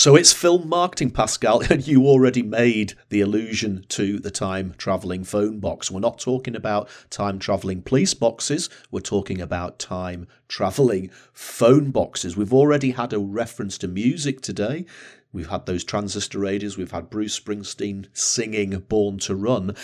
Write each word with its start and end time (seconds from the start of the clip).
So 0.00 0.16
it's 0.16 0.32
film 0.32 0.66
marketing, 0.66 1.10
Pascal, 1.10 1.60
and 1.70 1.86
you 1.86 2.06
already 2.06 2.40
made 2.40 2.94
the 3.10 3.20
allusion 3.20 3.84
to 3.90 4.18
the 4.18 4.30
time 4.30 4.72
traveling 4.78 5.24
phone 5.24 5.60
box. 5.60 5.90
We're 5.90 6.00
not 6.00 6.18
talking 6.18 6.56
about 6.56 6.88
time 7.10 7.38
traveling 7.38 7.82
police 7.82 8.14
boxes, 8.14 8.70
we're 8.90 9.00
talking 9.00 9.42
about 9.42 9.78
time 9.78 10.26
traveling 10.48 11.10
phone 11.34 11.90
boxes. 11.90 12.34
We've 12.34 12.54
already 12.54 12.92
had 12.92 13.12
a 13.12 13.18
reference 13.18 13.76
to 13.76 13.88
music 13.88 14.40
today. 14.40 14.86
We've 15.34 15.50
had 15.50 15.66
those 15.66 15.84
transistor 15.84 16.38
radios, 16.38 16.78
we've 16.78 16.92
had 16.92 17.10
Bruce 17.10 17.38
Springsteen 17.38 18.06
singing 18.14 18.70
Born 18.88 19.18
to 19.18 19.34
Run. 19.34 19.76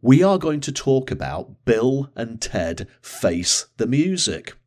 We 0.00 0.22
are 0.22 0.38
going 0.38 0.62
to 0.62 0.72
talk 0.72 1.10
about 1.10 1.66
Bill 1.66 2.10
and 2.16 2.40
Ted 2.40 2.88
Face 3.02 3.66
the 3.76 3.86
Music. 3.86 4.57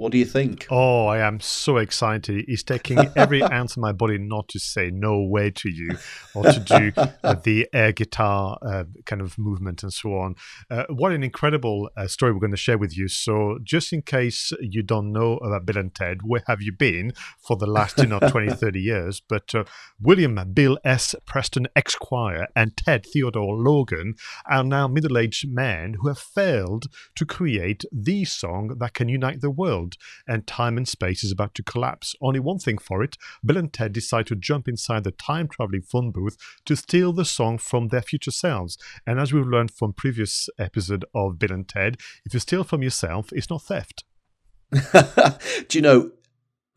What 0.00 0.12
do 0.12 0.18
you 0.18 0.24
think? 0.24 0.66
Oh, 0.70 1.08
I 1.08 1.18
am 1.18 1.40
so 1.40 1.76
excited. 1.76 2.46
It's 2.48 2.62
taking 2.62 2.98
every 3.16 3.42
ounce 3.52 3.72
of 3.72 3.82
my 3.82 3.92
body 3.92 4.16
not 4.16 4.48
to 4.48 4.58
say 4.58 4.90
no 4.90 5.20
way 5.20 5.50
to 5.50 5.68
you 5.68 5.90
or 6.34 6.44
to 6.44 6.58
do 6.58 6.92
uh, 7.22 7.34
the 7.34 7.68
air 7.74 7.92
guitar 7.92 8.56
uh, 8.62 8.84
kind 9.04 9.20
of 9.20 9.36
movement 9.36 9.82
and 9.82 9.92
so 9.92 10.14
on. 10.14 10.36
Uh, 10.70 10.84
what 10.88 11.12
an 11.12 11.22
incredible 11.22 11.90
uh, 11.98 12.06
story 12.06 12.32
we're 12.32 12.40
going 12.40 12.50
to 12.50 12.56
share 12.56 12.78
with 12.78 12.96
you. 12.96 13.08
So, 13.08 13.58
just 13.62 13.92
in 13.92 14.00
case 14.00 14.52
you 14.62 14.82
don't 14.82 15.12
know 15.12 15.36
about 15.36 15.66
Bill 15.66 15.76
and 15.76 15.94
Ted, 15.94 16.20
where 16.22 16.44
have 16.46 16.62
you 16.62 16.72
been 16.72 17.12
for 17.38 17.58
the 17.58 17.66
last, 17.66 17.98
you 17.98 18.06
know, 18.06 18.20
20, 18.26 18.54
30 18.54 18.80
years? 18.80 19.20
But 19.20 19.54
uh, 19.54 19.64
William 20.00 20.40
Bill 20.54 20.78
S. 20.82 21.14
Preston 21.26 21.68
Esquire 21.76 22.48
and 22.56 22.74
Ted 22.74 23.04
Theodore 23.04 23.54
Logan 23.54 24.14
are 24.50 24.64
now 24.64 24.88
middle 24.88 25.18
aged 25.18 25.52
men 25.52 25.96
who 26.00 26.08
have 26.08 26.18
failed 26.18 26.86
to 27.16 27.26
create 27.26 27.84
the 27.92 28.24
song 28.24 28.76
that 28.78 28.94
can 28.94 29.10
unite 29.10 29.42
the 29.42 29.50
world 29.50 29.89
world, 29.90 29.96
and 30.26 30.46
time 30.46 30.76
and 30.76 30.88
space 30.88 31.24
is 31.24 31.32
about 31.32 31.54
to 31.54 31.62
collapse. 31.62 32.14
Only 32.20 32.40
one 32.40 32.58
thing 32.58 32.78
for 32.78 33.02
it 33.02 33.16
Bill 33.44 33.56
and 33.56 33.72
Ted 33.72 33.92
decide 33.92 34.26
to 34.26 34.36
jump 34.36 34.68
inside 34.68 35.04
the 35.04 35.10
time 35.12 35.48
traveling 35.48 35.82
phone 35.82 36.10
booth 36.10 36.36
to 36.66 36.76
steal 36.76 37.12
the 37.12 37.24
song 37.24 37.58
from 37.58 37.88
their 37.88 38.02
future 38.02 38.30
selves. 38.30 38.78
And 39.06 39.18
as 39.18 39.32
we've 39.32 39.46
learned 39.46 39.72
from 39.72 39.92
previous 39.92 40.48
episode 40.58 41.04
of 41.14 41.38
Bill 41.38 41.52
and 41.52 41.68
Ted, 41.68 41.98
if 42.24 42.34
you 42.34 42.40
steal 42.40 42.64
from 42.64 42.82
yourself, 42.82 43.32
it's 43.32 43.50
not 43.50 43.62
theft. 43.62 44.04
Do 45.68 45.78
you 45.78 45.82
know? 45.82 46.12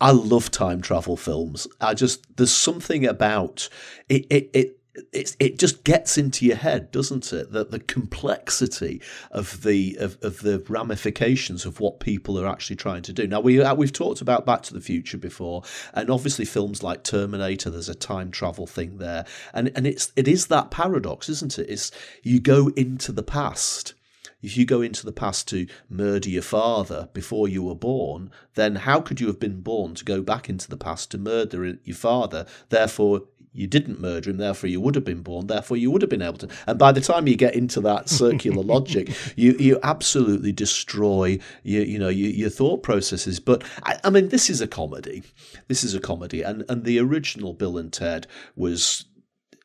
I 0.02 0.12
love 0.12 0.52
time 0.52 0.82
travel 0.82 1.16
films. 1.16 1.68
I 1.80 1.94
just 1.94 2.36
there's 2.36 2.52
something 2.52 3.06
about 3.06 3.70
it. 4.10 4.26
It, 4.30 4.50
it 4.54 4.80
it, 5.12 5.36
it 5.40 5.58
just 5.58 5.84
gets 5.84 6.18
into 6.18 6.46
your 6.46 6.56
head, 6.56 6.92
doesn't 6.92 7.34
it? 7.34 7.52
That 7.52 7.72
the 7.72 7.80
complexity 7.80 9.02
of 9.32 9.64
the 9.64 9.98
of, 10.00 10.18
of 10.22 10.42
the 10.42 10.64
ramifications 10.70 11.66
of 11.66 11.80
what 11.80 12.00
people 12.00 12.40
are 12.40 12.48
actually 12.48 12.76
trying 12.76 13.02
to 13.04 13.14
do. 13.14 13.28
Now 13.28 13.40
we 13.40 13.62
uh, 13.62 13.74
we've 13.74 13.94
talked 13.94 14.22
about 14.22 14.46
Back 14.46 14.62
to 14.64 14.74
the 14.74 14.82
Future 14.82 15.18
before, 15.18 15.64
and 15.94 16.10
obviously 16.10 16.46
films 16.46 16.84
like 16.84 17.04
Terminator. 17.04 17.70
There's 17.70 17.90
a 17.90 17.96
time 17.96 18.30
travel 18.32 18.68
thing 18.68 18.98
there, 19.00 19.26
and 19.54 19.72
and 19.76 19.88
it's 19.88 20.12
it 20.16 20.28
is 20.28 20.48
that 20.48 20.70
paradox, 20.70 21.28
isn't 21.30 21.58
it? 21.58 21.70
It's 21.70 21.92
you 22.22 22.40
go 22.40 22.68
into 22.76 23.12
the 23.12 23.24
past 23.24 23.96
if 24.44 24.58
you 24.58 24.66
go 24.66 24.82
into 24.82 25.06
the 25.06 25.14
past 25.14 25.48
to 25.48 25.66
murder 25.90 26.30
your 26.30 26.42
father 26.42 27.08
before 27.14 27.48
you 27.48 27.64
were 27.64 27.76
born, 27.76 28.30
then 28.56 28.76
how 28.76 29.00
could 29.00 29.22
you 29.22 29.28
have 29.28 29.40
been 29.40 29.62
born 29.62 29.96
to 29.96 30.04
go 30.04 30.22
back 30.22 30.50
into 30.50 30.70
the 30.70 30.78
past 30.78 31.12
to 31.12 31.18
murder 31.18 31.78
your 31.86 31.96
father? 31.96 32.46
Therefore, 32.68 33.24
you 33.54 33.68
didn't 33.68 34.02
murder 34.02 34.32
him, 34.32 34.38
therefore 34.38 34.70
you 34.70 34.82
would 34.82 34.96
have 34.96 35.06
been 35.06 35.22
born, 35.22 35.48
therefore 35.48 35.78
you 35.78 35.92
would 35.92 36.02
have 36.02 36.10
been 36.10 36.22
able 36.22 36.40
to. 36.40 36.50
And 36.66 36.80
by 36.80 36.92
the 36.92 37.02
time 37.02 37.28
you 37.28 37.36
get 37.36 37.56
into 37.56 37.80
that 37.82 38.10
circular 38.22 38.64
logic, 38.64 39.12
you 39.36 39.54
you 39.60 39.80
absolutely 39.84 40.52
destroy 40.52 41.40
your 41.62 41.84
you 41.84 42.00
know 42.00 42.10
your, 42.10 42.32
your 42.32 42.50
thought 42.50 42.84
processes. 42.84 43.40
But 43.40 43.64
I, 43.84 44.00
I, 44.04 44.10
mean, 44.10 44.30
this 44.30 44.50
is 44.50 44.60
a 44.60 44.68
comedy. 44.68 45.24
This 45.68 45.84
is 45.84 45.94
a 45.94 46.00
comedy, 46.00 46.42
and 46.42 46.66
and 46.68 46.84
the 46.84 47.00
original 47.00 47.54
Bill 47.54 47.78
and 47.78 47.94
Ted 47.94 48.28
was 48.56 49.06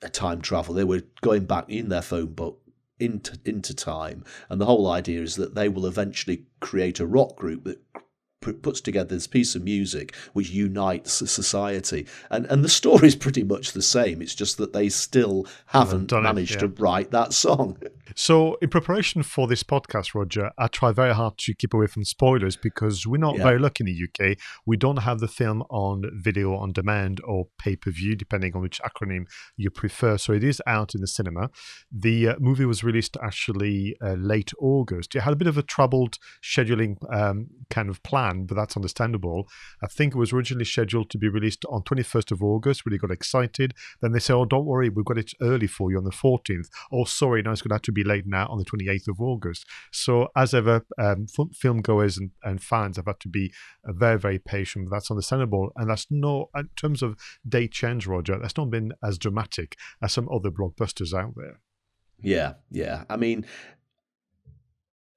a 0.03 0.09
time 0.09 0.41
travel. 0.41 0.75
They 0.75 0.85
were 0.85 1.03
going 1.23 1.47
back 1.47 1.69
in 1.69 1.89
their 1.89 2.03
phone 2.03 2.35
book 2.35 2.61
into 3.01 3.39
into 3.45 3.75
time, 3.75 4.25
and 4.51 4.61
the 4.61 4.67
whole 4.67 4.91
idea 4.91 5.23
is 5.23 5.37
that 5.37 5.55
they 5.55 5.69
will 5.69 5.87
eventually 5.87 6.45
create 6.61 7.01
a 7.01 7.07
rock 7.07 7.37
group 7.37 7.65
that 7.65 7.81
puts 8.41 8.81
together 8.81 9.15
this 9.15 9.27
piece 9.27 9.55
of 9.55 9.63
music 9.63 10.15
which 10.33 10.51
unites 10.51 11.13
society. 11.31 12.07
And 12.31 12.47
and 12.47 12.65
the 12.65 12.69
story 12.69 13.09
is 13.09 13.17
pretty 13.17 13.43
much 13.43 13.73
the 13.73 13.83
same. 13.83 14.23
It's 14.23 14.35
just 14.35 14.59
that 14.59 14.73
they 14.73 14.89
still 14.89 15.47
haven't 15.67 16.13
managed 16.13 16.53
it, 16.53 16.63
yeah. 16.63 16.69
to 16.69 16.83
write 16.83 17.11
that 17.11 17.33
song 17.33 17.79
so 18.15 18.57
in 18.63 18.69
preparation 18.69 19.23
for 19.23 19.47
this 19.47 19.63
podcast 19.63 20.15
roger 20.15 20.51
i 20.59 20.67
try 20.67 20.91
very 20.93 21.15
hard 21.15 21.37
to 21.39 21.55
keep 21.55 21.75
away 21.75 21.87
from 21.87 22.05
spoilers 22.05 22.57
because 22.57 23.07
we're 23.07 23.19
not 23.19 23.37
yeah. 23.37 23.45
very 23.45 23.59
lucky 23.59 23.85
in 23.85 23.87
the 23.87 24.05
uk 24.05 24.37
we 24.67 24.77
don't 24.77 24.99
have 24.99 25.21
the 25.21 25.29
film 25.29 25.63
on 25.71 26.03
video 26.15 26.55
on 26.55 26.73
demand 26.73 27.21
or 27.25 27.47
pay-per-view 27.59 28.17
depending 28.17 28.55
on 28.55 28.61
which 28.61 28.81
acronym 28.83 29.25
you 29.57 29.71
prefer 29.71 30.19
so 30.19 30.33
it 30.33 30.43
is 30.43 30.61
out 30.67 30.95
in 30.95 31.01
the 31.01 31.07
cinema 31.07 31.51
the 31.93 32.29
uh, 32.29 32.35
movie 32.39 32.65
was 32.65 32.83
released 32.83 33.17
actually 33.23 33.97
uh, 34.03 34.15
late 34.15 34.53
august 34.59 35.15
it 35.15 35.21
had 35.21 35.33
a 35.33 35.37
bit 35.37 35.49
of 35.49 35.57
a 35.57 35.63
troubled 35.63 36.19
scheduling 36.43 36.97
um, 37.15 37.47
kind 37.71 37.89
of 37.89 38.03
plan 38.03 38.47
but 38.47 38.55
that's 38.55 38.77
understandable. 38.77 39.49
I 39.83 39.87
think 39.87 40.15
it 40.15 40.19
was 40.19 40.33
originally 40.33 40.65
scheduled 40.65 41.11
to 41.11 41.19
be 41.19 41.29
released 41.29 41.65
on 41.67 41.83
21st 41.83 42.33
of 42.33 42.43
August. 42.43 42.85
Really 42.85 42.99
got 42.99 43.11
excited. 43.11 43.75
Then 44.01 44.13
they 44.13 44.19
said, 44.19 44.35
"Oh, 44.35 44.45
don't 44.45 44.67
worry, 44.67 44.89
we've 44.89 45.05
got 45.05 45.19
it 45.19 45.33
early 45.41 45.67
for 45.67 45.91
you 45.91 45.99
on 45.99 46.05
the 46.05 46.11
14th." 46.11 46.69
Oh, 46.93 47.05
sorry, 47.05 47.43
now 47.43 47.53
it's 47.53 47.63
going 47.63 47.71
to 47.71 47.75
have 47.77 47.83
to 47.83 47.93
be 47.93 47.98
late 48.05 48.27
now 48.27 48.47
on 48.49 48.59
the 48.59 48.65
28th 48.65 49.09
of 49.09 49.21
August. 49.21 49.67
So, 49.93 50.29
as 50.37 50.55
ever, 50.55 50.85
um, 50.99 51.27
film 51.55 51.81
goers 51.81 52.19
and, 52.19 52.31
and 52.43 52.63
fans 52.63 52.97
have 52.97 53.07
had 53.07 53.21
to 53.21 53.29
be 53.29 53.53
uh, 53.89 53.93
very, 53.93 54.19
very 54.19 54.39
patient. 54.39 54.89
That's 54.91 55.11
understandable, 55.11 55.71
and 55.77 55.91
that's 55.91 56.07
no 56.11 56.51
in 56.55 56.69
terms 56.77 57.03
of 57.03 57.17
date 57.49 57.73
change, 57.73 58.07
Roger. 58.07 58.39
That's 58.39 58.57
not 58.57 58.71
been 58.71 58.93
as 59.03 59.19
dramatic 59.19 59.77
as 60.03 60.13
some 60.13 60.29
other 60.33 60.51
blockbusters 60.51 61.13
out 61.13 61.35
there. 61.37 61.61
Yeah, 62.21 62.55
yeah. 62.71 63.05
I 63.09 63.17
mean, 63.17 63.47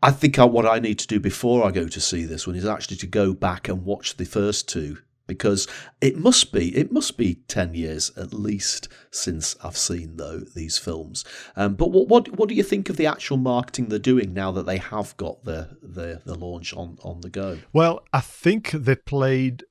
I 0.03 0.11
think 0.11 0.37
what 0.37 0.65
I 0.65 0.79
need 0.79 0.99
to 0.99 1.07
do 1.07 1.19
before 1.19 1.65
I 1.65 1.71
go 1.71 1.87
to 1.87 2.01
see 2.01 2.25
this 2.25 2.47
one 2.47 2.55
is 2.55 2.65
actually 2.65 2.97
to 2.97 3.07
go 3.07 3.33
back 3.33 3.67
and 3.67 3.85
watch 3.85 4.17
the 4.17 4.25
first 4.25 4.67
two 4.67 4.97
because 5.31 5.65
it 6.01 6.17
must 6.17 6.51
be 6.51 6.75
it 6.75 6.91
must 6.91 7.15
be 7.15 7.35
10 7.47 7.73
years 7.73 8.11
at 8.17 8.33
least 8.33 8.89
since 9.11 9.55
I've 9.63 9.77
seen 9.77 10.17
though 10.17 10.39
these 10.39 10.77
films. 10.77 11.23
Um, 11.55 11.75
but 11.75 11.89
what, 11.89 12.09
what 12.09 12.37
what 12.37 12.49
do 12.49 12.55
you 12.55 12.63
think 12.63 12.89
of 12.89 12.97
the 12.97 13.05
actual 13.05 13.37
marketing 13.37 13.87
they're 13.87 13.97
doing 13.97 14.33
now 14.33 14.51
that 14.51 14.65
they 14.65 14.77
have 14.77 15.15
got 15.15 15.45
the 15.45 15.77
the, 15.81 16.21
the 16.25 16.35
launch 16.35 16.73
on 16.73 16.97
on 17.01 17.21
the 17.21 17.29
go? 17.29 17.59
Well 17.71 18.03
I 18.11 18.19
think 18.19 18.71
they 18.71 18.95
played 18.95 19.63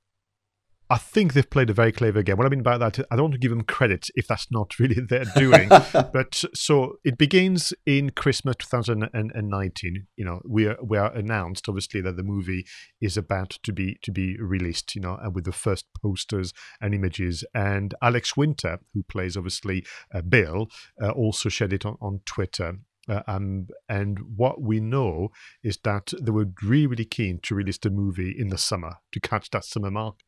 I 0.91 0.99
think 0.99 1.35
they've 1.35 1.49
played 1.49 1.71
a 1.71 1.73
very 1.73 1.93
clever 1.93 2.21
game. 2.25 2.37
What 2.37 2.49
I 2.49 2.51
mean 2.51 2.65
by 2.65 2.77
that, 2.77 2.99
I 2.99 3.15
don't 3.15 3.27
want 3.27 3.35
to 3.35 3.39
give 3.39 3.51
them 3.51 3.63
credit 3.63 4.09
if 4.17 4.27
that's 4.27 4.51
not 4.51 4.77
really 4.81 5.01
their 5.01 5.25
doing. 5.37 5.69
but 5.93 6.43
so 6.53 6.97
it 7.05 7.17
begins 7.17 7.73
in 7.87 8.11
Christmas 8.11 8.57
2019. 8.59 10.07
You 10.17 10.25
know, 10.25 10.41
we 10.45 10.67
are, 10.67 10.77
we 10.83 10.99
are 10.99 11.13
announced 11.15 11.69
obviously 11.69 12.01
that 12.01 12.17
the 12.17 12.25
movie 12.25 12.67
is 13.01 13.17
about 13.17 13.51
to 13.63 13.73
be 13.73 13.99
to 14.03 14.11
be 14.11 14.37
released. 14.41 14.97
You 14.97 15.03
know, 15.03 15.17
and 15.23 15.33
with 15.33 15.45
the 15.45 15.53
first 15.53 15.87
posters 16.03 16.53
and 16.81 16.93
images. 16.93 17.45
And 17.55 17.95
Alex 18.03 18.37
Winter, 18.37 18.81
who 18.93 19.05
plays 19.05 19.37
obviously 19.37 19.85
uh, 20.13 20.23
Bill, 20.23 20.69
uh, 21.01 21.11
also 21.11 21.49
shared 21.49 21.73
it 21.73 21.87
on, 21.87 21.97
on 22.01 22.21
Twitter. 22.27 22.79
Uh, 23.09 23.23
um, 23.27 23.67
and 23.89 24.19
what 24.37 24.61
we 24.61 24.79
know 24.79 25.31
is 25.65 25.79
that 25.85 26.13
they 26.21 26.31
were 26.31 26.47
really, 26.63 26.87
really 26.87 27.05
keen 27.05 27.41
to 27.43 27.55
release 27.55 27.79
the 27.79 27.91
movie 27.91 28.35
in 28.37 28.49
the 28.49 28.59
summer 28.59 28.97
to 29.11 29.21
catch 29.21 29.51
that 29.51 29.65
summer 29.65 29.91
market. 29.91 30.25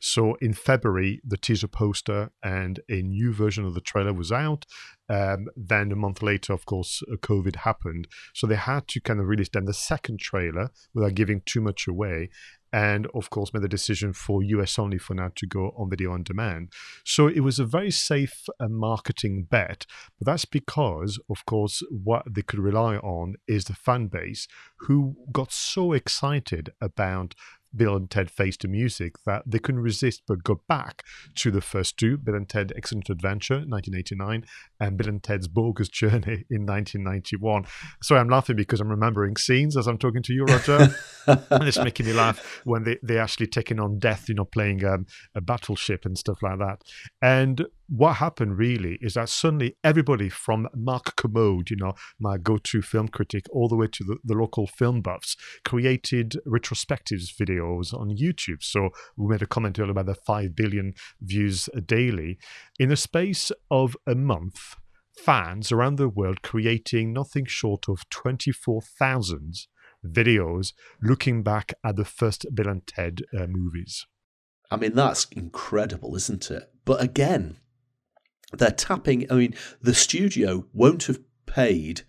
So 0.00 0.34
in 0.40 0.52
February, 0.52 1.20
the 1.24 1.36
teaser 1.36 1.68
poster 1.68 2.30
and 2.42 2.80
a 2.88 3.02
new 3.02 3.32
version 3.32 3.64
of 3.64 3.74
the 3.74 3.80
trailer 3.80 4.12
was 4.12 4.32
out. 4.32 4.66
Um, 5.08 5.48
then 5.56 5.92
a 5.92 5.96
month 5.96 6.22
later, 6.22 6.52
of 6.52 6.64
course, 6.64 7.02
uh, 7.10 7.16
COVID 7.16 7.56
happened. 7.56 8.08
So 8.34 8.46
they 8.46 8.56
had 8.56 8.88
to 8.88 9.00
kind 9.00 9.20
of 9.20 9.26
release 9.26 9.50
then 9.52 9.66
the 9.66 9.74
second 9.74 10.20
trailer 10.20 10.70
without 10.94 11.14
giving 11.14 11.42
too 11.44 11.60
much 11.60 11.86
away 11.86 12.30
and 12.72 13.06
of 13.14 13.28
course 13.30 13.52
made 13.52 13.62
the 13.62 13.68
decision 13.68 14.12
for 14.12 14.42
US 14.42 14.78
only 14.78 14.98
for 14.98 15.14
now 15.14 15.30
to 15.36 15.46
go 15.46 15.74
on 15.76 15.90
video 15.90 16.12
on 16.12 16.22
demand. 16.22 16.72
So 17.04 17.26
it 17.26 17.40
was 17.40 17.58
a 17.58 17.64
very 17.64 17.90
safe 17.90 18.46
uh, 18.58 18.68
marketing 18.68 19.46
bet, 19.50 19.86
but 20.18 20.26
that's 20.26 20.44
because, 20.44 21.20
of 21.28 21.44
course, 21.44 21.82
what 21.90 22.24
they 22.28 22.42
could 22.42 22.60
rely 22.60 22.96
on 22.96 23.34
is 23.46 23.66
the 23.66 23.74
fan 23.74 24.06
base 24.06 24.48
who 24.76 25.16
got 25.30 25.52
so 25.52 25.92
excited 25.92 26.70
about 26.80 27.34
Bill 27.74 27.96
and 27.96 28.10
Ted 28.10 28.30
Face 28.30 28.56
to 28.58 28.68
Music 28.68 29.14
that 29.26 29.42
they 29.46 29.58
couldn't 29.58 29.80
resist 29.80 30.22
but 30.26 30.44
go 30.44 30.62
back 30.68 31.02
to 31.36 31.50
the 31.50 31.60
first 31.60 31.96
two 31.96 32.16
Bill 32.16 32.34
and 32.34 32.48
Ted 32.48 32.72
Excellent 32.76 33.10
Adventure, 33.10 33.56
1989, 33.66 34.44
and 34.80 34.96
Bill 34.96 35.08
and 35.08 35.22
Ted's 35.22 35.48
Bogus 35.48 35.88
Journey 35.88 36.44
in 36.50 36.66
1991. 36.66 37.64
Sorry, 38.02 38.20
I'm 38.20 38.28
laughing 38.28 38.56
because 38.56 38.80
I'm 38.80 38.88
remembering 38.88 39.36
scenes 39.36 39.76
as 39.76 39.86
I'm 39.86 39.98
talking 39.98 40.22
to 40.22 40.32
you, 40.32 40.44
Roger. 40.44 40.94
and 41.26 41.68
it's 41.68 41.78
making 41.78 42.06
me 42.06 42.12
laugh 42.12 42.60
when 42.64 42.84
they, 42.84 42.98
they're 43.02 43.20
actually 43.20 43.46
taking 43.46 43.80
on 43.80 43.98
death, 43.98 44.28
you 44.28 44.34
know, 44.34 44.44
playing 44.44 44.84
um, 44.84 45.06
a 45.34 45.40
battleship 45.40 46.04
and 46.04 46.18
stuff 46.18 46.38
like 46.42 46.58
that. 46.58 46.82
And 47.20 47.66
what 47.88 48.14
happened 48.14 48.58
really 48.58 48.98
is 49.00 49.14
that 49.14 49.28
suddenly 49.28 49.76
everybody 49.84 50.28
from 50.28 50.68
Mark 50.74 51.16
Kermode, 51.16 51.70
you 51.70 51.76
know, 51.76 51.92
my 52.18 52.38
go-to 52.38 52.82
film 52.82 53.08
critic, 53.08 53.46
all 53.50 53.68
the 53.68 53.76
way 53.76 53.86
to 53.92 54.04
the, 54.04 54.16
the 54.24 54.34
local 54.34 54.66
film 54.66 55.02
buffs, 55.02 55.36
created 55.64 56.36
retrospectives 56.46 57.34
videos 57.38 57.92
on 57.92 58.16
YouTube. 58.16 58.62
So 58.62 58.90
we 59.16 59.28
made 59.28 59.42
a 59.42 59.46
comment 59.46 59.78
earlier 59.78 59.92
about 59.92 60.06
the 60.06 60.14
5 60.14 60.54
billion 60.54 60.94
views 61.20 61.68
daily. 61.86 62.38
In 62.78 62.90
a 62.90 62.96
space 62.96 63.52
of 63.70 63.96
a 64.06 64.14
month, 64.14 64.76
fans 65.16 65.70
around 65.70 65.96
the 65.96 66.08
world 66.08 66.42
creating 66.42 67.12
nothing 67.12 67.44
short 67.46 67.88
of 67.88 68.08
24,000 68.10 69.66
videos 70.04 70.72
looking 71.00 71.42
back 71.42 71.74
at 71.84 71.96
the 71.96 72.04
first 72.04 72.46
Bill 72.54 72.68
and 72.68 72.86
Ted 72.86 73.20
uh, 73.38 73.46
movies. 73.46 74.06
I 74.70 74.76
mean, 74.76 74.94
that's 74.94 75.26
incredible, 75.26 76.16
isn't 76.16 76.50
it? 76.50 76.70
But 76.84 77.02
again, 77.02 77.58
they're 78.58 78.70
tapping. 78.70 79.30
I 79.30 79.34
mean, 79.34 79.54
the 79.80 79.94
studio 79.94 80.66
won't 80.72 81.04
have 81.04 81.20
paid 81.46 82.02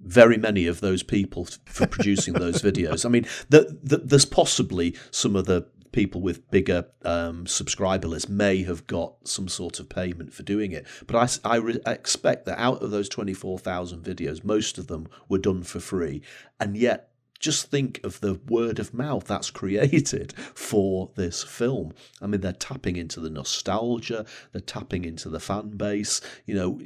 very 0.00 0.38
many 0.38 0.66
of 0.66 0.80
those 0.80 1.02
people 1.02 1.46
for 1.66 1.86
producing 1.86 2.34
those 2.34 2.62
videos. 2.62 3.04
I 3.04 3.08
mean, 3.08 3.26
the, 3.48 3.78
the, 3.82 3.98
there's 3.98 4.24
possibly 4.24 4.96
some 5.10 5.36
of 5.36 5.46
the 5.46 5.66
people 5.92 6.20
with 6.20 6.48
bigger 6.50 6.86
um, 7.04 7.46
subscriber 7.46 8.08
lists 8.08 8.28
may 8.28 8.62
have 8.62 8.86
got 8.86 9.14
some 9.26 9.48
sort 9.48 9.80
of 9.80 9.88
payment 9.88 10.32
for 10.32 10.42
doing 10.42 10.72
it. 10.72 10.86
But 11.06 11.40
I, 11.44 11.54
I, 11.54 11.56
re- 11.56 11.80
I 11.84 11.92
expect 11.92 12.46
that 12.46 12.60
out 12.60 12.82
of 12.82 12.90
those 12.90 13.08
24,000 13.08 14.02
videos, 14.02 14.44
most 14.44 14.78
of 14.78 14.86
them 14.86 15.08
were 15.28 15.38
done 15.38 15.62
for 15.62 15.80
free. 15.80 16.22
And 16.58 16.76
yet 16.76 17.09
just 17.40 17.70
think 17.70 18.00
of 18.04 18.20
the 18.20 18.34
word 18.48 18.78
of 18.78 18.92
mouth 18.92 19.24
that's 19.24 19.50
created 19.50 20.34
for 20.54 21.10
this 21.16 21.42
film. 21.42 21.92
I 22.20 22.26
mean, 22.26 22.42
they're 22.42 22.52
tapping 22.52 22.96
into 22.96 23.18
the 23.18 23.30
nostalgia, 23.30 24.26
they're 24.52 24.60
tapping 24.60 25.04
into 25.04 25.30
the 25.30 25.40
fan 25.40 25.70
base. 25.70 26.20
You 26.44 26.54
know, 26.54 26.80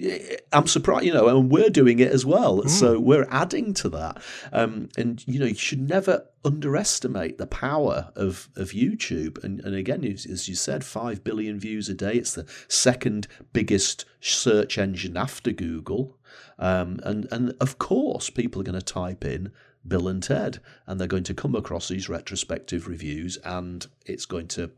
I'm 0.52 0.68
surprised, 0.68 1.04
you 1.04 1.12
know, 1.12 1.28
and 1.28 1.50
we're 1.50 1.70
doing 1.70 1.98
it 1.98 2.12
as 2.12 2.24
well. 2.24 2.62
Mm. 2.62 2.70
So 2.70 2.98
we're 3.00 3.26
adding 3.30 3.74
to 3.74 3.88
that. 3.90 4.22
Um, 4.52 4.88
and, 4.96 5.26
you 5.26 5.40
know, 5.40 5.46
you 5.46 5.54
should 5.56 5.86
never 5.88 6.26
underestimate 6.44 7.38
the 7.38 7.46
power 7.46 8.12
of, 8.14 8.48
of 8.54 8.70
YouTube. 8.70 9.42
And, 9.42 9.60
and 9.60 9.74
again, 9.74 10.04
as 10.04 10.48
you 10.48 10.54
said, 10.54 10.84
5 10.84 11.24
billion 11.24 11.58
views 11.58 11.88
a 11.88 11.94
day. 11.94 12.14
It's 12.14 12.34
the 12.34 12.46
second 12.68 13.26
biggest 13.52 14.04
search 14.20 14.78
engine 14.78 15.16
after 15.16 15.50
Google. 15.50 16.16
Um, 16.58 17.00
and, 17.02 17.26
and 17.32 17.54
of 17.60 17.78
course, 17.78 18.30
people 18.30 18.60
are 18.60 18.64
going 18.64 18.78
to 18.78 18.84
type 18.84 19.24
in 19.24 19.50
Bill 19.86 20.08
and 20.08 20.22
Ted, 20.22 20.60
and 20.86 20.98
they're 20.98 21.06
going 21.06 21.24
to 21.24 21.34
come 21.34 21.54
across 21.54 21.88
these 21.88 22.08
retrospective 22.08 22.88
reviews, 22.88 23.36
and 23.44 23.86
it's 24.06 24.26
going 24.26 24.48
to 24.48 24.70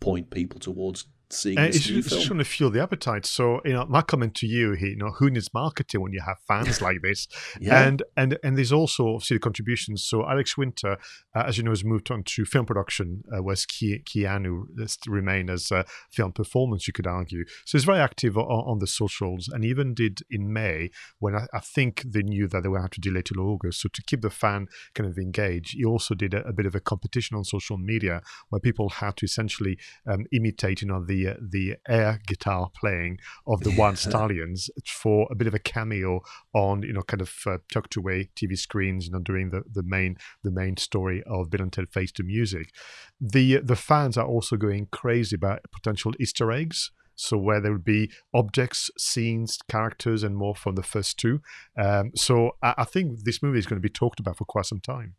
point 0.00 0.30
people 0.30 0.58
towards 0.58 1.06
seeing 1.32 1.58
uh, 1.58 1.66
this 1.66 1.88
it's, 1.88 2.08
just 2.08 2.28
going 2.28 2.38
to 2.38 2.44
fuel 2.44 2.70
the 2.70 2.82
appetite. 2.82 3.26
So, 3.26 3.60
you 3.64 3.72
know, 3.72 3.86
my 3.86 4.02
comment 4.02 4.34
to 4.36 4.46
you 4.46 4.72
here, 4.72 4.88
you 4.88 4.96
know, 4.96 5.10
who 5.10 5.30
needs 5.30 5.52
marketing 5.54 6.00
when 6.00 6.12
you 6.12 6.20
have 6.20 6.38
fans 6.46 6.80
like 6.82 7.02
this? 7.02 7.28
yeah. 7.60 7.82
And 7.82 8.02
and 8.16 8.38
and 8.42 8.56
there's 8.56 8.72
also 8.72 9.14
obviously 9.14 9.36
the 9.36 9.40
contributions. 9.40 10.04
So 10.04 10.28
Alex 10.28 10.56
Winter, 10.56 10.98
uh, 11.34 11.44
as 11.46 11.58
you 11.58 11.64
know, 11.64 11.70
has 11.70 11.84
moved 11.84 12.10
on 12.10 12.22
to 12.24 12.44
film 12.44 12.66
production, 12.66 13.22
uh, 13.32 13.42
whereas 13.42 13.66
Ke- 13.66 14.04
Keanu 14.04 14.64
remain 15.06 15.50
as 15.50 15.70
uh, 15.72 15.84
film 16.10 16.32
performance, 16.32 16.86
you 16.86 16.92
could 16.92 17.06
argue. 17.06 17.44
So 17.64 17.78
he's 17.78 17.84
very 17.84 18.00
active 18.00 18.36
on, 18.36 18.44
on, 18.44 18.78
the 18.80 18.86
socials, 18.86 19.48
and 19.48 19.64
even 19.64 19.94
did 19.94 20.20
in 20.30 20.52
May 20.52 20.90
when 21.18 21.34
I, 21.34 21.46
I, 21.52 21.60
think 21.60 22.02
they 22.06 22.22
knew 22.22 22.48
that 22.48 22.62
they 22.62 22.68
were 22.68 22.80
have 22.80 22.90
to 22.90 23.00
delay 23.00 23.22
till 23.22 23.40
August. 23.40 23.82
So 23.82 23.88
to 23.92 24.02
keep 24.02 24.22
the 24.22 24.30
fan 24.30 24.68
kind 24.94 25.08
of 25.08 25.18
engaged, 25.18 25.74
he 25.76 25.84
also 25.84 26.14
did 26.14 26.34
a, 26.34 26.46
a 26.46 26.52
bit 26.52 26.66
of 26.66 26.74
a 26.74 26.80
competition 26.80 27.36
on 27.36 27.44
social 27.44 27.76
media 27.76 28.22
where 28.48 28.60
people 28.60 28.88
had 28.88 29.16
to 29.18 29.26
essentially 29.26 29.78
um, 30.06 30.24
imitate, 30.32 30.80
you 30.80 30.88
know, 30.88 31.04
the 31.04 31.19
the 31.24 31.76
air 31.88 32.20
guitar 32.26 32.70
playing 32.78 33.18
of 33.46 33.60
the 33.60 33.70
Wyld 33.70 33.96
Stallyns 33.96 34.68
for 34.86 35.28
a 35.30 35.34
bit 35.34 35.46
of 35.46 35.54
a 35.54 35.58
cameo 35.58 36.20
on 36.54 36.82
you 36.82 36.92
know 36.92 37.02
kind 37.02 37.20
of 37.20 37.34
uh, 37.46 37.58
tucked 37.72 37.96
away 37.96 38.30
TV 38.36 38.56
screens, 38.56 39.06
you 39.06 39.12
know, 39.12 39.18
during 39.18 39.50
the, 39.50 39.62
the 39.72 39.82
main 39.82 40.16
the 40.42 40.50
main 40.50 40.76
story 40.76 41.22
of 41.26 41.50
Bill 41.50 41.62
and 41.62 41.72
Ted 41.72 41.90
Face 41.90 42.12
to 42.12 42.22
Music. 42.22 42.72
The 43.20 43.58
the 43.58 43.76
fans 43.76 44.16
are 44.16 44.26
also 44.26 44.56
going 44.56 44.88
crazy 44.90 45.36
about 45.36 45.60
potential 45.72 46.12
Easter 46.20 46.50
eggs. 46.52 46.90
So 47.16 47.36
where 47.36 47.60
there 47.60 47.72
would 47.72 47.84
be 47.84 48.10
objects, 48.32 48.90
scenes, 48.96 49.58
characters, 49.68 50.22
and 50.22 50.34
more 50.34 50.54
from 50.54 50.74
the 50.74 50.82
first 50.82 51.18
two. 51.18 51.42
Um, 51.76 52.12
so 52.14 52.52
I, 52.62 52.74
I 52.78 52.84
think 52.84 53.24
this 53.24 53.42
movie 53.42 53.58
is 53.58 53.66
going 53.66 53.76
to 53.76 53.86
be 53.86 53.92
talked 53.92 54.20
about 54.20 54.38
for 54.38 54.46
quite 54.46 54.64
some 54.64 54.80
time. 54.80 55.16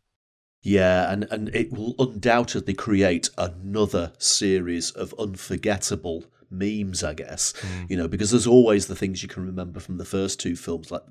Yeah, 0.62 1.10
and, 1.12 1.26
and 1.30 1.54
it 1.54 1.72
will 1.72 1.96
undoubtedly 1.98 2.74
create 2.74 3.30
another 3.36 4.12
series 4.18 4.92
of 4.92 5.12
unforgettable 5.18 6.24
memes, 6.52 7.02
I 7.02 7.14
guess. 7.14 7.52
Mm. 7.52 7.90
You 7.90 7.96
know, 7.96 8.08
because 8.08 8.30
there's 8.30 8.46
always 8.46 8.86
the 8.86 8.94
things 8.94 9.22
you 9.22 9.28
can 9.28 9.44
remember 9.44 9.80
from 9.80 9.98
the 9.98 10.04
first 10.04 10.38
two 10.38 10.54
films, 10.54 10.90
like 10.90 11.02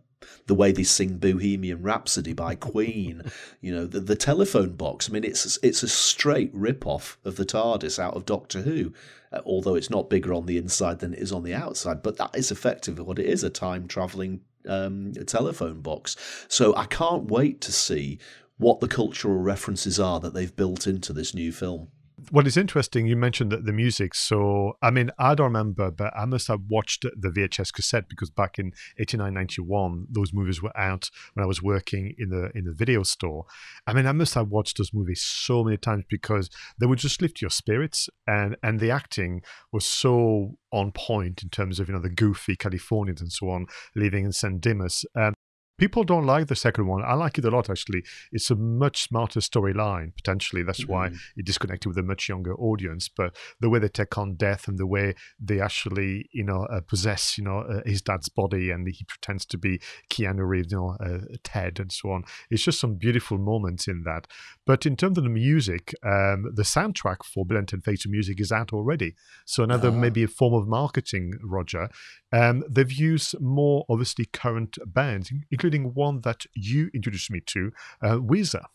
the 0.48 0.56
way 0.56 0.72
they 0.72 0.84
sing 0.84 1.18
Bohemian 1.18 1.82
Rhapsody 1.82 2.32
by 2.34 2.56
Queen. 2.56 3.24
you 3.62 3.74
know, 3.74 3.86
the, 3.86 4.00
the 4.00 4.16
telephone 4.16 4.74
box. 4.74 5.10
I 5.10 5.14
mean, 5.14 5.26
it's 5.26 5.60
it's 5.62 5.84
a 5.84 5.90
straight 5.90 6.52
rip 6.54 6.88
off 6.88 7.18
of 7.26 7.36
the 7.36 7.46
TARDIS 7.46 8.00
out 8.00 8.16
of 8.16 8.26
Doctor 8.26 8.62
Who. 8.62 8.94
Uh, 9.34 9.42
although 9.46 9.76
it's 9.76 9.90
not 9.90 10.10
bigger 10.10 10.34
on 10.34 10.46
the 10.46 10.58
inside 10.58 11.00
than 11.00 11.14
it 11.14 11.20
is 11.20 11.32
on 11.32 11.44
the 11.44 11.54
outside, 11.54 12.04
but 12.04 12.18
that 12.18 12.36
is 12.36 12.52
effectively 12.52 13.04
what 13.04 13.20
it 13.20 13.26
is—a 13.26 13.50
time 13.50 13.88
traveling 13.88 14.42
um, 14.68 15.14
telephone 15.26 15.82
box. 15.82 16.18
So 16.48 16.76
I 16.76 16.86
can't 16.86 17.26
wait 17.26 17.62
to 17.62 17.72
see 17.72 18.20
what 18.62 18.80
the 18.80 18.88
cultural 18.88 19.38
references 19.38 20.00
are 20.00 20.20
that 20.20 20.36
they've 20.36 20.56
built 20.56 20.86
into 20.86 21.12
this 21.12 21.34
new 21.34 21.52
film. 21.52 21.88
What 22.30 22.46
is 22.46 22.56
interesting, 22.56 23.08
you 23.08 23.16
mentioned 23.16 23.52
that 23.52 23.66
the 23.66 23.74
music. 23.74 24.14
So, 24.14 24.74
I 24.84 24.92
mean, 24.92 25.10
I 25.18 25.34
don't 25.34 25.46
remember, 25.46 25.90
but 25.90 26.14
I 26.16 26.26
must 26.26 26.48
have 26.50 26.60
watched 26.70 27.02
the 27.02 27.30
VHS 27.30 27.74
cassette 27.74 28.08
because 28.08 28.30
back 28.30 28.60
in 28.60 28.74
89, 29.00 29.34
91, 29.34 30.06
those 30.12 30.32
movies 30.32 30.62
were 30.62 30.78
out 30.78 31.10
when 31.34 31.44
I 31.44 31.48
was 31.48 31.64
working 31.64 32.14
in 32.20 32.30
the 32.30 32.52
in 32.54 32.66
the 32.66 32.74
video 32.74 33.02
store. 33.02 33.46
I 33.88 33.94
mean, 33.94 34.06
I 34.06 34.12
must 34.12 34.36
have 34.36 34.50
watched 34.50 34.78
those 34.78 34.94
movies 34.94 35.24
so 35.24 35.64
many 35.64 35.78
times 35.78 36.04
because 36.08 36.52
they 36.80 36.86
would 36.86 37.00
just 37.00 37.24
lift 37.24 37.42
your 37.42 37.50
spirits 37.50 38.08
and, 38.28 38.56
and 38.62 38.80
the 38.80 38.92
acting 38.92 39.42
was 39.72 39.86
so 39.86 40.58
on 40.72 40.92
point 40.92 41.42
in 41.42 41.50
terms 41.50 41.80
of, 41.80 41.88
you 41.88 41.96
know, 41.96 42.02
the 42.02 42.10
goofy 42.10 42.56
Californians 42.56 43.22
and 43.22 43.32
so 43.32 43.50
on 43.50 43.66
living 43.96 44.26
in 44.26 44.32
San 44.32 44.60
Dimas. 44.60 45.06
Um, 45.16 45.34
People 45.82 46.04
don't 46.04 46.28
like 46.28 46.46
the 46.46 46.56
second 46.56 46.86
one. 46.86 47.04
I 47.04 47.16
like 47.16 47.40
it 47.40 47.46
a 47.46 47.50
lot, 47.50 47.68
actually. 47.68 48.04
It's 48.32 48.52
a 48.52 48.56
much 48.56 49.02
smarter 49.02 49.40
storyline, 49.40 50.14
potentially. 50.14 50.62
That's 50.62 50.84
mm-hmm. 50.84 50.92
why 50.92 51.08
it 51.36 51.44
disconnected 51.44 51.88
with 51.88 51.98
a 51.98 52.04
much 52.04 52.30
younger 52.30 52.54
audience. 52.54 53.10
But 53.10 53.36
the 53.62 53.68
way 53.68 53.80
they 53.80 53.90
take 53.90 54.16
on 54.16 54.36
death 54.36 54.68
and 54.68 54.78
the 54.78 54.86
way 54.86 55.16
they 55.40 55.60
actually, 55.60 56.30
you 56.34 56.44
know, 56.44 56.68
uh, 56.72 56.82
possess, 56.82 57.36
you 57.36 57.44
know, 57.44 57.62
uh, 57.62 57.82
his 57.84 58.04
dad's 58.04 58.30
body 58.30 58.70
and 58.70 58.88
he 58.88 59.04
pretends 59.06 59.44
to 59.48 59.58
be 59.58 59.82
Keanu 60.12 60.48
Reeves, 60.48 60.72
you 60.72 60.78
know, 60.78 60.98
uh, 61.04 61.26
Ted 61.44 61.80
and 61.80 61.92
so 61.92 62.12
on. 62.12 62.26
It's 62.52 62.62
just 62.62 62.80
some 62.80 62.94
beautiful 62.94 63.40
moments 63.40 63.88
in 63.88 64.04
that. 64.04 64.28
But 64.68 64.86
in 64.86 64.96
terms 64.96 65.18
of 65.18 65.24
the 65.24 65.32
music, 65.32 65.96
um, 66.04 66.52
the 66.54 66.62
soundtrack 66.62 67.26
for 67.26 67.44
Bill 67.44 67.58
and 67.58 67.68
Ted 67.68 67.84
Face 67.84 68.06
Music 68.06 68.40
is 68.40 68.52
out 68.52 68.72
already. 68.72 69.16
So 69.48 69.64
another 69.64 69.88
uh-huh. 69.88 69.98
maybe 69.98 70.22
a 70.22 70.28
form 70.28 70.54
of 70.54 70.68
marketing, 70.68 71.40
Roger. 71.44 71.90
Um, 72.32 72.64
they've 72.70 72.92
used 72.92 73.40
more 73.40 73.86
obviously 73.90 74.26
current 74.26 74.78
bands, 74.86 75.32
including 75.50 75.94
one 75.94 76.22
that 76.22 76.46
you 76.54 76.90
introduced 76.94 77.32
me 77.32 77.42
to, 77.48 77.72
uh, 78.02 78.16
Weezer. 78.16 78.66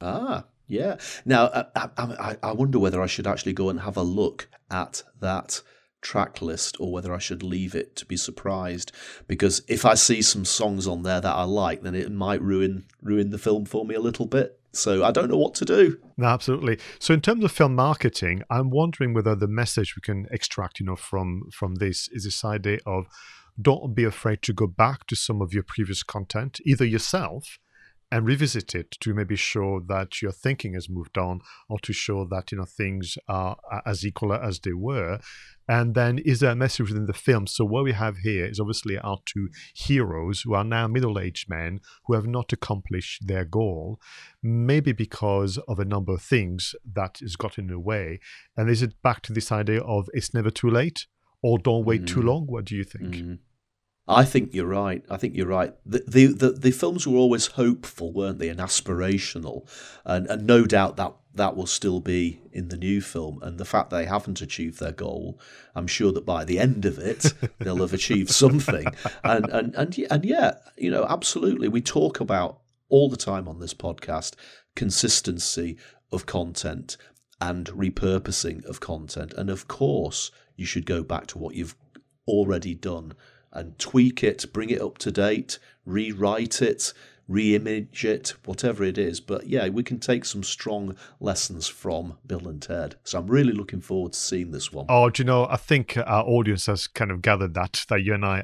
Ah, 0.00 0.44
yeah. 0.68 0.96
Now, 1.24 1.44
uh, 1.46 1.64
I, 1.74 1.88
I, 1.96 2.36
I, 2.42 2.52
wonder 2.52 2.78
whether 2.78 3.02
I 3.02 3.06
should 3.06 3.26
actually 3.26 3.54
go 3.54 3.68
and 3.68 3.80
have 3.80 3.96
a 3.96 4.02
look 4.02 4.48
at 4.70 5.02
that 5.20 5.62
track 6.00 6.40
list 6.40 6.76
or 6.78 6.92
whether 6.92 7.12
I 7.12 7.18
should 7.18 7.42
leave 7.42 7.74
it 7.74 7.96
to 7.96 8.06
be 8.06 8.16
surprised 8.16 8.92
because 9.26 9.62
if 9.66 9.84
I 9.84 9.94
see 9.94 10.22
some 10.22 10.44
songs 10.44 10.86
on 10.86 11.02
there 11.02 11.20
that 11.20 11.34
I 11.34 11.42
like 11.42 11.82
then 11.82 11.96
it 11.96 12.12
might 12.12 12.40
ruin 12.40 12.84
ruin 13.02 13.30
the 13.30 13.38
film 13.38 13.64
for 13.64 13.84
me 13.84 13.96
a 13.96 14.00
little 14.00 14.26
bit 14.26 14.57
So 14.72 15.04
I 15.04 15.10
don't 15.10 15.30
know 15.30 15.38
what 15.38 15.54
to 15.56 15.64
do. 15.64 15.98
No, 16.16 16.26
absolutely. 16.26 16.78
So 16.98 17.14
in 17.14 17.20
terms 17.20 17.44
of 17.44 17.52
film 17.52 17.74
marketing, 17.74 18.42
I'm 18.50 18.70
wondering 18.70 19.14
whether 19.14 19.34
the 19.34 19.48
message 19.48 19.96
we 19.96 20.00
can 20.00 20.26
extract, 20.30 20.80
you 20.80 20.86
know, 20.86 20.96
from 20.96 21.48
from 21.52 21.76
this 21.76 22.08
is 22.12 22.24
this 22.24 22.44
idea 22.44 22.78
of 22.86 23.06
don't 23.60 23.94
be 23.94 24.04
afraid 24.04 24.42
to 24.42 24.52
go 24.52 24.66
back 24.66 25.06
to 25.08 25.16
some 25.16 25.42
of 25.42 25.52
your 25.52 25.64
previous 25.64 26.02
content, 26.02 26.60
either 26.64 26.84
yourself 26.84 27.58
and 28.10 28.26
revisit 28.26 28.74
it 28.74 28.90
to 29.00 29.12
maybe 29.12 29.36
show 29.36 29.80
that 29.86 30.22
your 30.22 30.32
thinking 30.32 30.74
has 30.74 30.88
moved 30.88 31.18
on 31.18 31.40
or 31.68 31.78
to 31.80 31.92
show 31.92 32.24
that 32.24 32.50
you 32.50 32.58
know 32.58 32.64
things 32.64 33.18
are 33.28 33.56
as 33.84 34.04
equal 34.04 34.32
as 34.32 34.60
they 34.60 34.72
were 34.72 35.18
and 35.68 35.94
then 35.94 36.18
is 36.18 36.40
there 36.40 36.52
a 36.52 36.56
message 36.56 36.88
within 36.88 37.06
the 37.06 37.12
film 37.12 37.46
so 37.46 37.64
what 37.64 37.84
we 37.84 37.92
have 37.92 38.18
here 38.18 38.46
is 38.46 38.58
obviously 38.58 38.98
our 38.98 39.18
two 39.26 39.48
heroes 39.74 40.40
who 40.42 40.54
are 40.54 40.64
now 40.64 40.86
middle-aged 40.86 41.48
men 41.48 41.80
who 42.06 42.14
have 42.14 42.26
not 42.26 42.52
accomplished 42.52 43.26
their 43.26 43.44
goal 43.44 44.00
maybe 44.42 44.92
because 44.92 45.58
of 45.68 45.78
a 45.78 45.84
number 45.84 46.12
of 46.12 46.22
things 46.22 46.74
that 46.90 47.18
has 47.20 47.36
got 47.36 47.58
in 47.58 47.66
the 47.66 47.78
way 47.78 48.18
and 48.56 48.70
is 48.70 48.82
it 48.82 49.00
back 49.02 49.20
to 49.22 49.32
this 49.32 49.52
idea 49.52 49.80
of 49.82 50.08
it's 50.14 50.32
never 50.32 50.50
too 50.50 50.70
late 50.70 51.06
or 51.42 51.58
don't 51.58 51.84
wait 51.84 52.02
mm. 52.02 52.06
too 52.06 52.22
long 52.22 52.46
what 52.46 52.64
do 52.64 52.74
you 52.74 52.84
think 52.84 53.14
mm. 53.14 53.38
I 54.08 54.24
think 54.24 54.54
you're 54.54 54.66
right. 54.66 55.04
I 55.10 55.18
think 55.18 55.36
you're 55.36 55.46
right. 55.46 55.74
The, 55.84 56.02
the, 56.08 56.26
the 56.28 56.50
the 56.52 56.70
films 56.70 57.06
were 57.06 57.18
always 57.18 57.46
hopeful, 57.46 58.10
weren't 58.10 58.38
they, 58.38 58.48
and 58.48 58.58
aspirational, 58.58 59.68
and 60.04 60.26
and 60.28 60.46
no 60.46 60.64
doubt 60.64 60.96
that 60.96 61.12
that 61.34 61.54
will 61.54 61.66
still 61.66 62.00
be 62.00 62.40
in 62.50 62.68
the 62.68 62.76
new 62.76 63.02
film. 63.02 63.38
And 63.42 63.58
the 63.58 63.66
fact 63.66 63.90
they 63.90 64.06
haven't 64.06 64.40
achieved 64.40 64.80
their 64.80 64.92
goal, 64.92 65.38
I'm 65.74 65.86
sure 65.86 66.10
that 66.12 66.24
by 66.24 66.44
the 66.44 66.58
end 66.58 66.86
of 66.86 66.98
it, 66.98 67.34
they'll 67.58 67.76
have 67.76 67.92
achieved 67.92 68.30
something. 68.30 68.86
And 69.22 69.48
and 69.50 69.74
and 69.74 70.06
and 70.10 70.24
yeah, 70.24 70.54
you 70.78 70.90
know, 70.90 71.04
absolutely, 71.06 71.68
we 71.68 71.82
talk 71.82 72.18
about 72.18 72.60
all 72.88 73.10
the 73.10 73.16
time 73.18 73.46
on 73.46 73.60
this 73.60 73.74
podcast 73.74 74.34
consistency 74.74 75.76
of 76.10 76.24
content 76.24 76.96
and 77.42 77.66
repurposing 77.66 78.64
of 78.64 78.80
content, 78.80 79.34
and 79.34 79.50
of 79.50 79.68
course, 79.68 80.30
you 80.56 80.64
should 80.64 80.86
go 80.86 81.02
back 81.02 81.26
to 81.26 81.38
what 81.38 81.54
you've 81.54 81.76
already 82.26 82.74
done 82.74 83.12
and 83.52 83.78
tweak 83.78 84.22
it, 84.22 84.52
bring 84.52 84.70
it 84.70 84.80
up 84.80 84.98
to 84.98 85.10
date, 85.10 85.58
rewrite 85.84 86.60
it, 86.62 86.92
re-image 87.28 88.06
it, 88.06 88.34
whatever 88.46 88.82
it 88.82 88.96
is. 88.96 89.20
But 89.20 89.46
yeah, 89.46 89.68
we 89.68 89.82
can 89.82 90.00
take 90.00 90.24
some 90.24 90.42
strong 90.42 90.96
lessons 91.20 91.68
from 91.68 92.16
Bill 92.26 92.48
and 92.48 92.60
Ted. 92.60 92.96
So 93.04 93.18
I'm 93.18 93.26
really 93.26 93.52
looking 93.52 93.82
forward 93.82 94.14
to 94.14 94.18
seeing 94.18 94.50
this 94.50 94.72
one. 94.72 94.86
Oh, 94.88 95.10
do 95.10 95.22
you 95.22 95.26
know? 95.26 95.46
I 95.46 95.56
think 95.56 95.96
our 95.98 96.24
audience 96.24 96.66
has 96.66 96.86
kind 96.86 97.10
of 97.10 97.20
gathered 97.22 97.54
that 97.54 97.84
that 97.90 98.02
you 98.02 98.14
and 98.14 98.24
I 98.24 98.42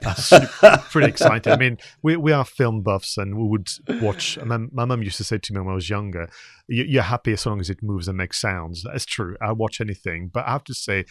are 0.63 0.79
pretty 0.91 1.09
excited. 1.09 1.51
I 1.51 1.57
mean, 1.57 1.79
we 2.03 2.17
we 2.17 2.33
are 2.33 2.45
film 2.45 2.83
buffs, 2.83 3.17
and 3.17 3.37
we 3.37 3.49
would 3.49 3.69
watch. 4.03 4.39
My, 4.45 4.59
my 4.71 4.85
mum 4.85 5.03
used 5.03 5.17
to 5.17 5.25
say 5.25 5.39
to 5.39 5.53
me 5.53 5.61
when 5.61 5.73
I 5.73 5.75
was 5.75 5.89
younger, 5.89 6.29
"You're 6.69 7.03
happy 7.03 7.33
as 7.33 7.47
long 7.47 7.61
as 7.61 7.71
it 7.71 7.83
moves 7.83 8.07
and 8.07 8.19
makes 8.19 8.41
sounds." 8.41 8.85
That's 8.85 9.07
true. 9.07 9.37
I 9.41 9.53
watch 9.53 9.81
anything, 9.81 10.31
but 10.33 10.47
I 10.47 10.53
have 10.53 10.65
to 10.65 10.75
say, 10.75 11.07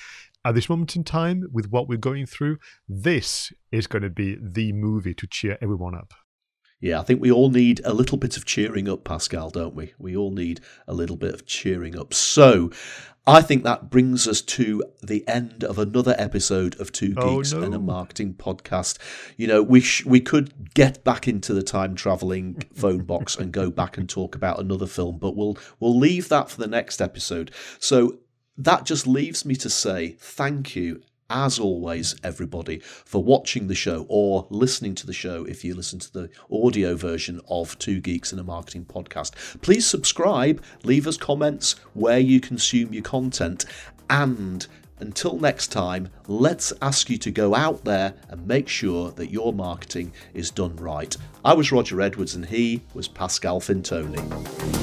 at 0.45 0.55
this 0.55 0.69
moment 0.69 0.95
in 0.95 1.03
time, 1.03 1.43
with 1.51 1.69
what 1.69 1.87
we're 1.87 1.97
going 1.97 2.25
through, 2.25 2.57
this 2.87 3.51
is 3.71 3.87
going 3.87 4.03
to 4.03 4.09
be 4.09 4.37
the 4.41 4.73
movie 4.73 5.13
to 5.13 5.27
cheer 5.27 5.57
everyone 5.61 5.95
up. 5.95 6.13
Yeah, 6.81 6.99
I 6.99 7.03
think 7.03 7.21
we 7.21 7.31
all 7.31 7.49
need 7.49 7.79
a 7.85 7.93
little 7.93 8.17
bit 8.17 8.35
of 8.35 8.43
cheering 8.43 8.89
up, 8.89 9.05
Pascal, 9.05 9.49
don't 9.49 9.73
we? 9.73 9.93
We 9.97 10.17
all 10.17 10.31
need 10.31 10.59
a 10.85 10.93
little 10.93 11.15
bit 11.15 11.33
of 11.33 11.45
cheering 11.45 11.97
up. 11.97 12.13
So, 12.13 12.71
I 13.25 13.41
think 13.41 13.63
that 13.63 13.89
brings 13.89 14.27
us 14.27 14.41
to 14.41 14.83
the 15.01 15.25
end 15.29 15.63
of 15.63 15.79
another 15.79 16.13
episode 16.17 16.77
of 16.81 16.91
Two 16.91 17.13
oh, 17.15 17.37
Geeks 17.37 17.53
oh, 17.53 17.59
no. 17.59 17.65
and 17.65 17.73
a 17.73 17.79
Marketing 17.79 18.33
Podcast. 18.33 18.97
You 19.37 19.47
know, 19.47 19.63
we 19.63 19.79
sh- 19.79 20.05
we 20.05 20.19
could 20.19 20.73
get 20.73 21.05
back 21.05 21.25
into 21.25 21.53
the 21.53 21.63
time 21.63 21.95
traveling 21.95 22.61
phone 22.73 23.05
box 23.05 23.37
and 23.37 23.53
go 23.53 23.71
back 23.71 23.97
and 23.97 24.09
talk 24.09 24.35
about 24.35 24.59
another 24.59 24.87
film, 24.87 25.19
but 25.19 25.37
we'll 25.37 25.57
we'll 25.79 25.97
leave 25.97 26.27
that 26.29 26.49
for 26.49 26.59
the 26.59 26.67
next 26.67 27.01
episode. 27.01 27.51
So 27.79 28.19
that 28.57 28.85
just 28.85 29.07
leaves 29.07 29.45
me 29.45 29.55
to 29.55 29.69
say 29.69 30.15
thank 30.19 30.75
you 30.75 31.01
as 31.29 31.57
always, 31.57 32.15
everybody, 32.23 32.79
for 32.79 33.23
watching 33.23 33.67
the 33.67 33.75
show 33.75 34.05
or 34.07 34.45
listening 34.49 34.93
to 34.93 35.07
the 35.07 35.13
show 35.13 35.45
if 35.45 35.63
you 35.63 35.73
listen 35.73 35.97
to 35.97 36.13
the 36.13 36.29
audio 36.51 36.95
version 36.95 37.41
of 37.49 37.77
Two 37.79 37.99
Geeks 37.99 38.31
in 38.31 38.39
a 38.39 38.43
Marketing 38.43 38.85
podcast. 38.85 39.33
Please 39.61 39.85
subscribe, 39.85 40.61
leave 40.83 41.07
us 41.07 41.17
comments 41.17 41.73
where 41.93 42.19
you 42.19 42.39
consume 42.39 42.93
your 42.93 43.03
content, 43.03 43.65
and 44.09 44.67
until 44.99 45.39
next 45.39 45.67
time, 45.67 46.09
let's 46.27 46.71
ask 46.81 47.09
you 47.09 47.17
to 47.17 47.31
go 47.31 47.55
out 47.55 47.83
there 47.83 48.13
and 48.29 48.47
make 48.47 48.67
sure 48.67 49.11
that 49.11 49.31
your 49.31 49.53
marketing 49.53 50.13
is 50.33 50.51
done 50.51 50.75
right. 50.75 51.17
I 51.43 51.53
was 51.53 51.71
Roger 51.71 51.99
Edwards, 51.99 52.35
and 52.35 52.45
he 52.45 52.83
was 52.93 53.07
Pascal 53.07 53.59
Fintoni. 53.59 54.82